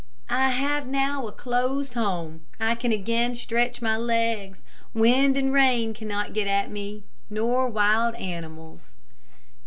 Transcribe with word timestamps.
"I 0.31 0.49
have 0.49 0.87
now 0.87 1.27
a 1.27 1.31
closed 1.31 1.93
home. 1.93 2.41
I 2.59 2.73
can 2.73 2.91
again 2.91 3.35
stretch 3.35 3.83
my 3.83 3.97
legs. 3.97 4.63
Wind 4.95 5.37
and 5.37 5.53
rain 5.53 5.93
cannot 5.93 6.33
get 6.33 6.47
at 6.47 6.71
me, 6.71 7.03
nor 7.29 7.69
wild 7.69 8.15
animals." 8.15 8.95